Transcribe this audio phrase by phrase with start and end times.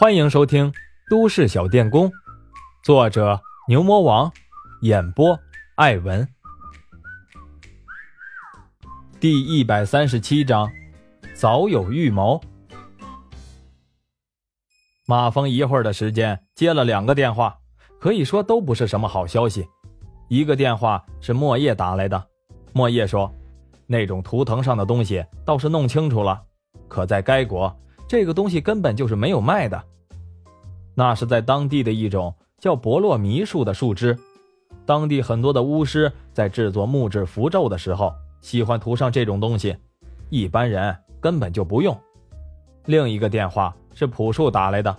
[0.00, 0.72] 欢迎收听
[1.10, 2.08] 《都市小电工》，
[2.82, 4.32] 作者牛魔王，
[4.80, 5.38] 演播
[5.74, 6.26] 艾文。
[9.20, 10.72] 第一百三十七章，
[11.34, 12.40] 早有预谋。
[15.06, 17.58] 马峰一会儿的时间接了两个电话，
[18.00, 19.68] 可以说都不是什么好消息。
[20.30, 22.26] 一个电话是莫叶打来的，
[22.72, 23.30] 莫叶说，
[23.86, 26.40] 那种图腾上的东西倒是弄清楚了，
[26.88, 27.70] 可在该国。
[28.08, 29.80] 这个东西根本就是没有卖的，
[31.00, 34.14] 那是在当地的一种叫博洛迷树的树枝，
[34.84, 39.74] 当地很多的巫师在制作木质符咒的时候喜欢涂上这种东西，
[40.28, 41.98] 一般人根本就不用。
[42.84, 44.94] 另一个电话是朴树打来的，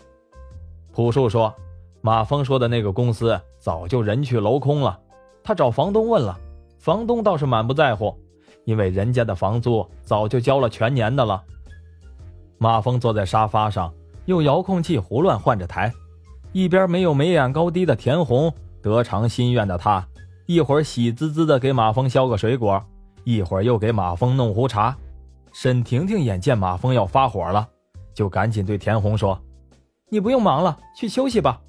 [0.91, 1.53] 朴树说，
[2.01, 4.99] 马峰说的那个公司早就人去楼空了，
[5.43, 6.35] 他找房东问了，
[6.79, 8.17] 房东倒是满不在乎，
[8.65, 11.43] 因为人家的房租早就交了全年的了。
[12.57, 13.93] 马峰坐在沙发上，
[14.31, 15.93] 用遥控器胡乱换着台，
[16.53, 20.07] 一边没有眉眼高低的田红，得偿心愿的他，
[20.45, 22.81] 一会儿喜滋滋的给马峰削个水果，
[23.25, 24.95] 一会儿又给马峰弄壶茶。
[25.51, 27.67] 沈婷婷眼见马峰要发火了，
[28.13, 29.37] 就赶紧对田红说
[30.07, 31.59] ：“你不用忙了，去休息吧。”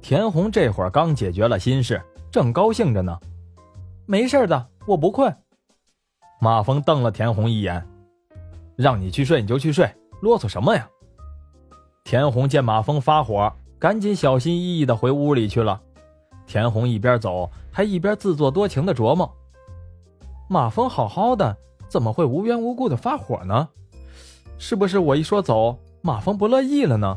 [0.00, 3.18] 田红这会儿刚解决了心事，正高兴着呢。
[4.06, 5.36] 没事的，我不困。
[6.40, 7.86] 马峰瞪了田红一眼。
[8.76, 9.88] 让你去睡你就去睡，
[10.20, 10.88] 啰嗦什么呀？
[12.04, 15.80] 田红见马峰发火，赶紧小心翼翼的回屋里去了。
[16.46, 19.34] 田红一边走，还一边自作多情的琢磨：
[20.46, 21.56] 马峰好好的，
[21.88, 23.66] 怎么会无缘无故的发火呢？
[24.58, 27.16] 是不是我一说走，马峰不乐意了呢？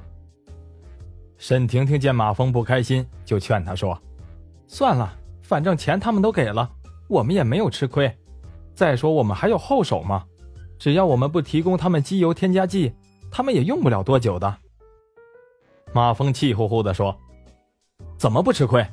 [1.37, 3.95] 沈婷婷见马峰不开心，就劝他说
[4.67, 6.71] ：“算了，反正钱他们都给了，
[7.09, 8.11] 我们也没有吃亏。
[8.73, 10.23] 再说我们还有后手嘛。”
[10.79, 12.93] 只要我们不提供他们机油添加剂，
[13.29, 14.57] 他们也用不了多久的。
[15.93, 17.17] 马峰气呼呼地说
[18.17, 18.85] ：“怎么不吃亏？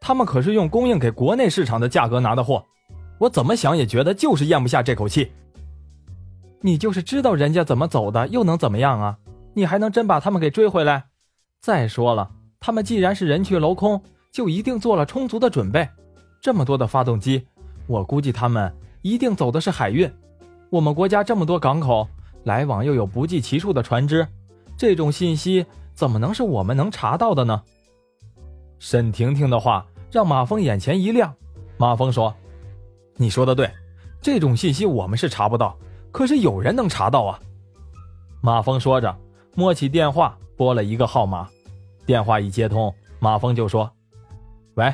[0.00, 2.64] 他们可是用供应给国内市场的价格拿的货，
[3.18, 5.30] 我怎么想也觉得就是咽不下这口气。
[6.60, 9.18] 你就是知道人家怎么走的，又能怎么样啊？
[9.54, 11.04] 你还能真把他们给追回来？
[11.60, 12.30] 再说了，
[12.60, 14.00] 他们既然是人去楼空，
[14.32, 15.88] 就一定做了充足的准备。
[16.40, 17.46] 这么多的发动机，
[17.86, 20.10] 我估计他们一定走的是海运。”
[20.70, 22.08] 我们国家这么多港口，
[22.44, 24.26] 来往又有不计其数的船只，
[24.76, 27.62] 这种信息怎么能是我们能查到的呢？
[28.78, 31.34] 沈婷婷的话让马峰眼前一亮。
[31.76, 32.34] 马峰说
[33.16, 33.70] ：“你说的对，
[34.20, 35.76] 这种信息我们是查不到，
[36.10, 37.38] 可是有人能查到啊。”
[38.40, 39.16] 马峰说着，
[39.54, 41.48] 摸起电话拨了一个号码，
[42.04, 43.90] 电话一接通，马峰就说
[44.74, 44.92] ：“喂，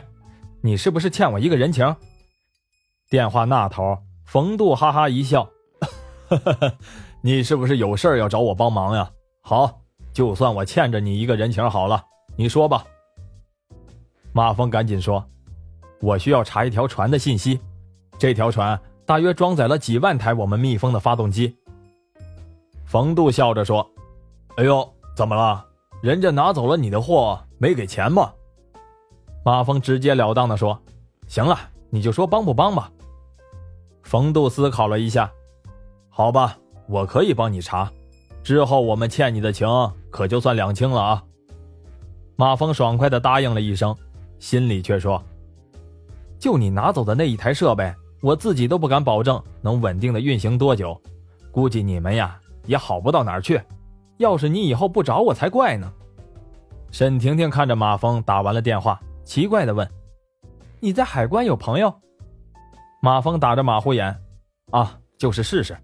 [0.61, 1.97] 你是不是欠我一个人情？”
[3.09, 5.49] 电话那头，冯杜哈哈一笑。
[6.29, 6.73] 哈哈，
[7.23, 9.11] 你是不是有事要找我帮忙呀？
[9.41, 9.81] 好，
[10.19, 12.85] 就算我欠着你一个人情好了，你说吧。
[14.33, 15.25] 马峰赶紧说
[16.03, 17.61] ：“我需要查一条船的信息，
[18.19, 18.77] 这条船
[19.07, 21.57] 大约装载了几万台我们密封的发动机。”
[22.85, 23.89] 冯杜笑着说
[24.59, 25.65] ：“哎呦，怎么了？
[26.03, 28.33] 人家拿走了你的货，没给钱吗？”
[29.47, 30.77] 马峰直截了当的说
[31.31, 31.57] ：“行了，
[31.91, 32.91] 你就说帮不帮吧。”
[34.03, 35.31] 冯杜思考了一下。
[36.09, 36.59] 好吧，
[36.89, 37.89] 我可以帮你查，
[38.49, 39.69] 之后我们欠你的情
[40.09, 41.23] 可就算两清了啊。
[42.35, 43.95] 马峰爽快的答应了一声，
[44.39, 45.23] 心里却说
[46.41, 50.99] ：“就你拿走的那一台设备，我自己都不敢保证能稳定的运行多久，
[51.53, 53.61] 估计你们呀也好不到哪儿去。
[54.17, 55.93] 要是你以后不找我才怪呢。”
[56.91, 59.87] 沈婷婷看着马峰打完了电话，奇怪的问
[60.81, 61.95] ：“你在海关有朋友？”
[63.03, 64.19] 马峰打着马虎眼
[64.73, 65.77] ：“啊，就是试试。”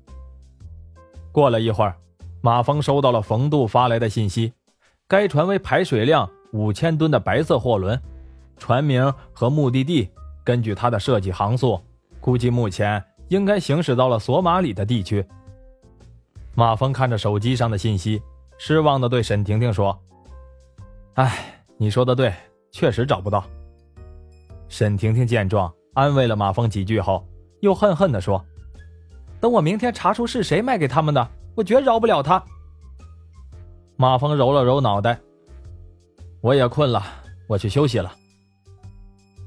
[1.31, 1.95] 过了一会儿，
[2.44, 4.53] 马峰收到了冯渡发来的信息，
[5.09, 7.99] 该船为排水量五千吨的白色货轮，
[8.59, 10.10] 船名和目的地
[10.44, 11.81] 根据它的设计航速，
[12.21, 15.25] 估计目前应该行驶到了索马里的地区。
[16.55, 18.21] 马峰看着手机上的信息，
[18.59, 19.99] 失望的对沈婷婷说
[21.17, 22.31] ：“哎，你说的对，
[22.70, 23.43] 确实找不到。”
[24.69, 27.26] 沈婷婷见状，安慰了马峰几句后，
[27.62, 28.44] 又恨恨的说。
[29.40, 32.43] 等我明天查出是谁卖给他们的，我绝饶不了他。
[33.97, 35.19] 马峰揉了揉脑袋，
[36.41, 37.03] 我也困了，
[37.47, 38.12] 我去休息了。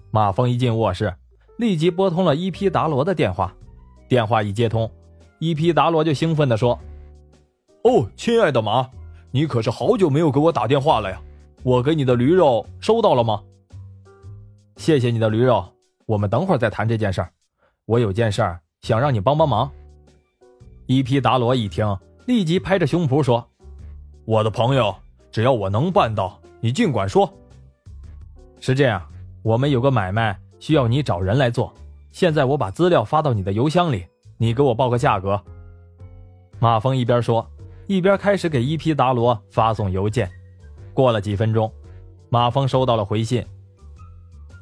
[0.09, 1.13] 马峰一进卧室，
[1.57, 3.53] 立即拨通了伊皮达罗的电话。
[4.07, 4.89] 电话一接通，
[5.39, 6.79] 伊皮达罗就兴奋地说
[7.83, 8.89] ：“哦，亲爱的马，
[9.31, 11.21] 你可是好久没有给我打电话了呀！
[11.63, 13.43] 我给你的驴肉收到了吗？
[14.77, 15.65] 谢谢你的驴肉，
[16.05, 17.29] 我们等会儿再谈这件事儿。
[17.85, 19.69] 我有件事儿想让你帮帮忙。”
[20.87, 21.85] 伊皮达罗一听，
[22.27, 23.45] 立即拍着胸脯说
[24.23, 24.95] ：“我的朋友，
[25.29, 27.29] 只要我能办到，你尽管说。
[28.61, 29.05] 是这样，
[29.43, 31.73] 我们有个买卖需要你找人来做。
[32.11, 34.05] 现在我把资料发到你的邮箱里，
[34.37, 35.37] 你给我报个价格。
[36.57, 37.45] 马峰一边说，
[37.87, 40.31] 一边开始给伊皮达罗发送邮件。
[40.93, 41.69] 过了几分钟，
[42.29, 43.45] 马峰收到了回信。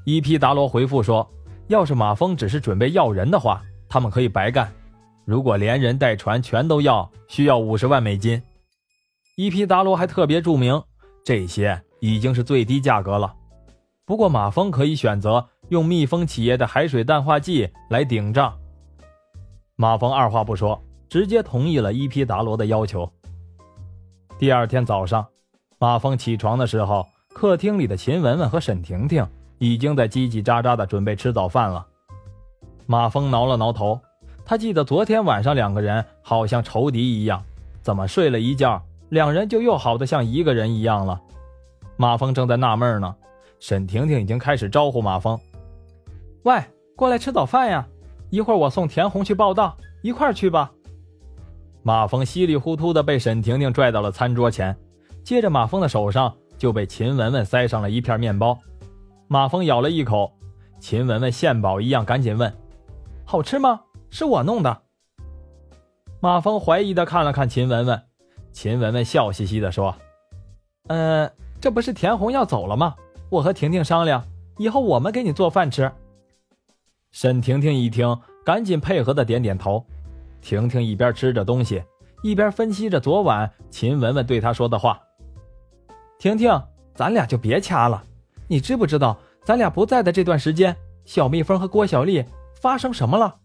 [0.06, 1.30] 伊皮达罗回复说
[1.70, 4.66] ：“要是马峰只是准备要人的话，他们可以白干；
[5.26, 8.42] 如果连人带船全都要，需要五十万美金。”
[9.36, 10.82] 伊皮达罗还特别注明，
[11.26, 13.34] 这些已经是最低价格了。
[14.06, 15.46] 不过马峰可以选择。
[15.70, 18.56] 用蜜蜂企业的海水淡化剂来顶账。
[19.76, 20.80] 马峰二话不说，
[21.10, 23.12] 直接同意了伊皮达罗的要求。
[24.38, 25.26] 第二天早上，
[25.80, 29.28] 马峰起床的时候，客厅里的秦雯雯和沈婷婷
[29.58, 31.84] 已经在叽叽喳喳的准备吃早饭了。
[32.86, 34.00] 马峰挠了挠头，
[34.46, 37.44] 他记得昨天晚上两个人好像仇敌一样，
[37.82, 41.20] 怎么睡了一觉，两人就又好的像一个人一样了？
[41.98, 43.16] 马峰正在纳闷呢，
[43.60, 45.40] 沈婷婷已经开始招呼马峰。
[46.44, 46.62] 喂，
[46.96, 47.88] 过来吃早饭呀！
[48.30, 50.72] 一会儿我送田红去报道，一块儿去吧。
[51.82, 54.76] 马峰稀里糊涂的被沈婷婷拽到了餐桌前，
[55.24, 58.58] 接着马峰的手上就被秦雯雯塞上了一片面包。
[59.28, 60.32] 马峰咬了一口，
[60.80, 62.52] 秦雯雯献宝一样赶紧问
[63.26, 63.82] ：“好吃吗？
[64.10, 64.82] 是我弄的。”
[66.22, 68.02] 马峰怀疑的看了看秦雯雯，
[68.52, 69.96] 秦雯雯笑嘻嘻的说
[70.88, 71.30] ：“呃，
[71.60, 72.96] 这不是田红要走了吗？
[73.30, 74.24] 我和婷婷商量，
[74.58, 75.92] 以后我们给你做饭吃。”
[77.12, 79.86] 沈婷婷一听，赶紧配合的点点头。
[80.42, 81.84] 婷婷一边吃着东西，
[82.24, 85.00] 一边分析着昨晚秦雯雯对她说的话。
[86.20, 86.62] 婷婷，
[86.94, 88.04] 咱俩就别掐了。
[88.48, 92.24] 你知不知道，咱俩不在的这段时间，小蜜蜂和郭小丽
[92.54, 93.36] 发生什么了？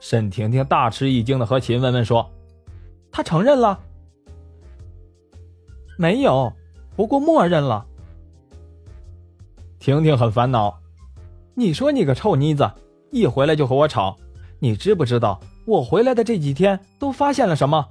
[0.00, 2.30] 沈婷婷大吃一惊的和秦雯雯说
[3.10, 3.78] ：“她承认了？
[5.96, 6.52] 没有，
[6.96, 7.84] 不过默认了。”
[9.78, 10.78] 婷婷很烦恼。
[11.54, 12.70] 你说你个臭妮子，
[13.10, 14.16] 一回来就和我吵，
[14.60, 17.84] 你知不知道我回来的这几天都发现了什么？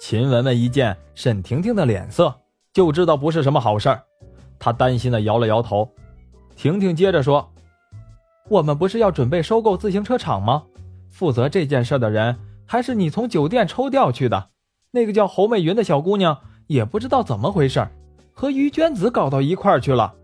[0.00, 2.34] 秦雯雯一见沈婷婷的脸色，
[2.72, 4.02] 就知道不是什么好事儿，
[4.58, 5.88] 她担心的摇了摇头。
[6.56, 7.48] 婷婷接着说
[8.50, 10.64] ：“我们不是要准备收购自行车厂吗？
[11.18, 14.50] 负责这件事的人还是你从酒店抽调去的，
[14.92, 16.38] 那个叫侯美云的小姑娘，
[16.68, 17.84] 也不知道怎么回事，
[18.32, 20.14] 和于娟子搞到一块儿去了。”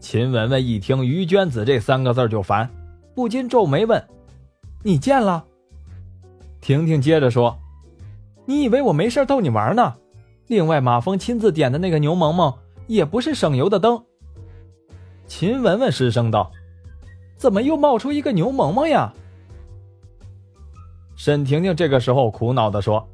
[0.00, 2.70] 秦雯雯一听“于娟子”这三个字就烦，
[3.14, 4.02] 不禁皱眉问
[4.82, 5.44] ：“你见了？”
[6.62, 7.58] 婷婷接着说
[8.48, 9.96] ：“你以为我没事逗你玩呢？
[10.46, 12.54] 另外，马峰亲自点的那个牛萌萌
[12.86, 14.02] 也不是省油的灯。”
[15.28, 16.50] 秦雯雯失声道
[17.36, 19.12] ：“怎么又冒出一个牛萌萌呀？”
[21.24, 23.08] 沈婷婷这个时候苦恼的说：“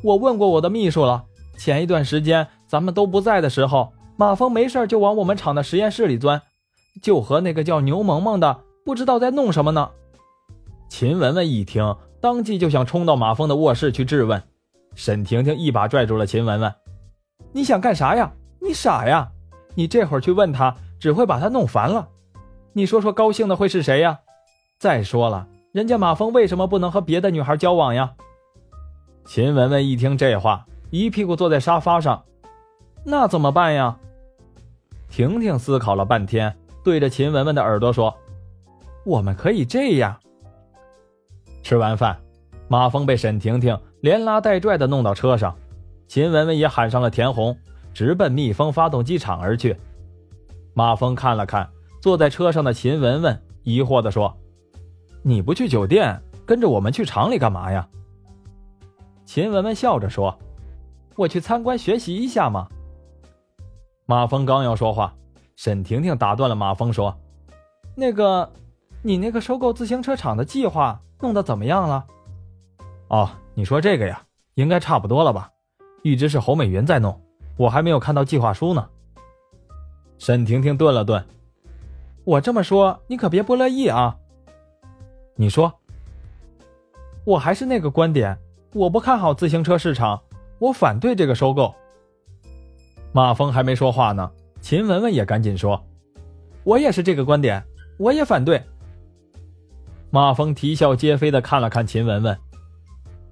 [0.00, 1.24] 我问过我的秘书了，
[1.58, 6.40] 前一段时间咱们都不在的时候。”马峰没事就往我们厂的实验室里钻，
[7.02, 9.90] 就和那个叫牛萌萌的不知道在弄什么呢。
[10.88, 14.40] 秦雯雯一听，当即就想冲到马峰的卧室去质问。
[14.94, 16.72] 沈婷婷一把拽住了秦雯雯
[17.50, 18.32] ：“你想干啥呀？
[18.60, 19.28] 你傻呀？
[19.74, 22.08] 你这会儿去问他，只会把他弄烦了。
[22.72, 24.20] 你说说，高兴的会是谁呀？
[24.78, 28.14] 再说了，人家马峰为什么不能和别的女孩交往呀？”
[29.26, 32.24] 秦雯雯一听这话，一屁股坐在沙发上。
[33.04, 33.94] 那怎么办呀？
[35.10, 38.16] 婷婷思考了半天，对着秦雯雯的耳朵说
[39.04, 40.18] ：“我们可以这样。”
[41.62, 42.16] 吃完饭，
[42.68, 45.54] 马峰被沈婷婷连拉带拽的弄到车上，
[46.08, 47.54] 秦雯雯也喊上了田红，
[47.92, 49.76] 直奔蜜蜂发动机厂而去。
[50.72, 51.68] 马峰看了看
[52.00, 54.34] 坐在车上的秦雯雯，疑惑的说
[55.28, 57.88] ：“你不去酒店，跟着我们去厂里干嘛呀？”
[59.26, 60.38] 秦雯雯笑着说
[61.18, 62.68] ：“我去参观学习一下嘛。”
[64.06, 65.12] 马峰刚要说话，
[65.56, 67.12] 沈婷婷打断了马峰，说
[67.96, 68.48] ：“那个，
[69.02, 72.06] 你那个收购自行车厂的计划弄得怎么样了
[73.10, 74.22] ？”“哦，你说这个呀，
[74.54, 75.50] 应该差不多了吧？
[76.04, 77.20] 一直是侯美云在弄，
[77.56, 78.88] 我还没有看到计划书呢。”
[80.18, 81.26] 沈婷婷顿了顿
[82.22, 84.16] ：“我这么说，你可别不乐意啊。
[85.36, 85.72] ”“你说。
[87.24, 88.36] ”“我还是那个观点，
[88.72, 90.20] 我不看好自行车市场，
[90.58, 91.74] 我反对这个收购。”
[93.12, 95.82] 马峰还没说话呢，秦雯雯也赶紧说
[96.64, 97.62] ：“我也是这个观点，
[97.98, 98.62] 我也反对。”
[100.10, 102.38] 马峰啼笑皆非的看了看秦雯雯：“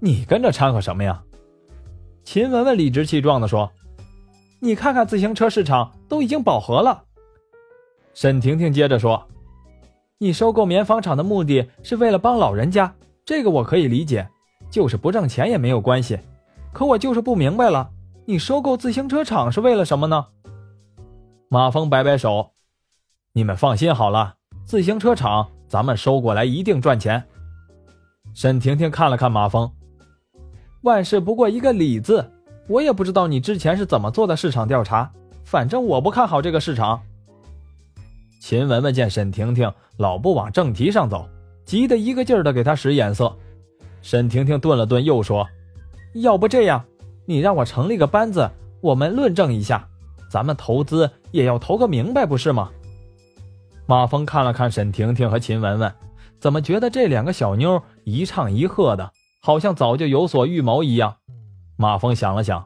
[0.00, 1.22] 你跟着掺和什么呀？”
[2.24, 3.70] 秦雯雯理直气壮的说
[4.60, 7.04] ：“你看看自行车市场都已经饱和了。”
[8.14, 9.28] 沈婷婷接着说
[10.18, 12.94] ：“你收购棉纺厂的目的是为了帮老人家，
[13.24, 14.28] 这个我可以理解，
[14.70, 16.18] 就是不挣钱也没有关系。
[16.72, 17.90] 可我就是不明白了。”
[18.26, 20.28] 你收购自行车厂是为了什么呢？
[21.50, 22.52] 马峰摆摆手
[23.34, 27.22] ：“你们放心好了，自行车厂咱们收过来一定赚钱。”
[28.32, 29.70] 沈婷婷看了看马峰
[30.84, 32.32] ：“万事不过一个理字，
[32.66, 35.12] 我也不知道你之前是怎么做的市场调查，
[35.44, 37.02] 反正我不看好这个市场。”
[38.46, 41.26] 秦雯雯见沈婷婷老不往正题上走，
[41.64, 43.34] 急得一个劲儿的给她使眼色。
[44.02, 45.48] 沈婷婷顿了顿，又说
[46.12, 46.84] ：“要不这样，
[47.24, 48.46] 你让我成立个班子，
[48.82, 49.88] 我们论证一下，
[50.30, 52.70] 咱们投资也要投个明白，不是吗？”
[53.88, 55.90] 马峰看了看沈婷婷和秦雯雯，
[56.38, 59.10] 怎么觉得这两个小妞一唱一和的，
[59.40, 61.16] 好像早就有所预谋一样？
[61.78, 62.62] 马峰想了想，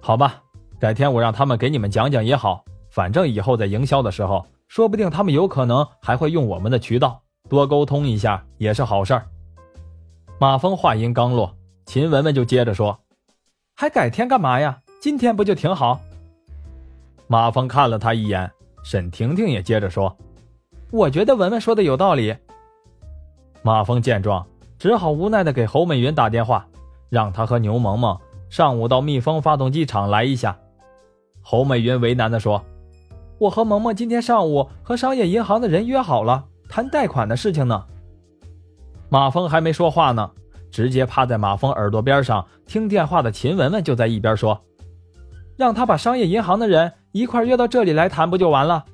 [0.00, 0.40] 好吧，
[0.78, 4.46] 改天我让他们给你们讲讲也好，反正以后在营销的时候。
[4.70, 9.26] 说不定他们有可能还会用我们的渠道，多沟通一下也是好事儿。
[10.38, 11.52] 马峰话音刚落，
[11.86, 12.96] 秦雯雯就接着说
[13.74, 14.80] ：“还改天干嘛呀？
[15.00, 16.00] 今天不就挺好？”
[17.26, 18.48] 马峰看了他一眼，
[18.84, 20.16] 沈婷婷也接着说
[20.92, 22.36] ：“我觉得文文说的有道理。”
[23.62, 24.46] 马峰见状，
[24.78, 26.64] 只好无奈的给侯美云打电话，
[27.08, 28.16] 让他和牛萌萌
[28.48, 30.56] 上午到蜜蜂发动机厂来一下。
[31.42, 32.64] 侯美云为难的说。
[33.40, 37.86] 我和萌萌今天上午和商业银行的人约好了谈贷款的事情呢。
[39.08, 40.30] 马峰还没说话呢，
[40.70, 44.60] 直接趴在马峰耳朵边上听电话的秦雯雯就在一边说
[45.56, 48.84] ：“让他把商业银行的人一块约到这里来谈，不就完了？”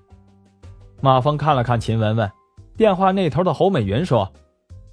[1.03, 2.31] 马峰看了看秦雯雯，
[2.77, 4.33] 电话那头的侯美云说：“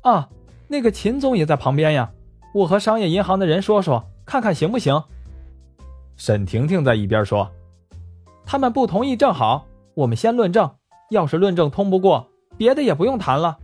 [0.01, 0.27] 啊，
[0.67, 2.09] 那个秦总也在旁边呀，
[2.55, 4.99] 我和商业银行的人说说，看看行不行。”
[6.17, 7.47] 沈婷婷在一边说。
[8.53, 10.69] 他们不同意，正好我们先论证。
[11.09, 13.57] 要是论证通不过，别的也不用谈了。